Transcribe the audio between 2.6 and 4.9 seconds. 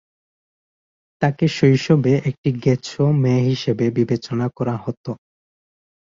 গেছো মেয়ে হিসেবে বিবেচনা করা